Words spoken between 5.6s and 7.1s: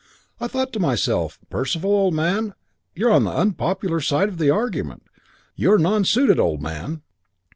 nonsuited, old man.'